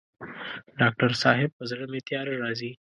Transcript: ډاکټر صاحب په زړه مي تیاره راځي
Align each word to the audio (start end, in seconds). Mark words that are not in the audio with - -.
ډاکټر 0.79 1.11
صاحب 1.23 1.49
په 1.57 1.63
زړه 1.71 1.85
مي 1.91 2.01
تیاره 2.07 2.33
راځي 2.43 2.71